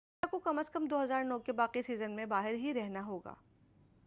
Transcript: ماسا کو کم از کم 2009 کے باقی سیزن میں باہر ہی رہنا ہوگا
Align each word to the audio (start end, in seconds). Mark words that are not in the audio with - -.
ماسا 0.23 0.29
کو 0.31 0.39
کم 0.39 0.59
از 0.59 0.69
کم 0.69 0.85
2009 0.87 1.37
کے 1.45 1.51
باقی 1.51 1.81
سیزن 1.81 2.11
میں 2.11 2.25
باہر 2.25 2.53
ہی 2.53 2.73
رہنا 2.73 3.05
ہوگا 3.05 3.33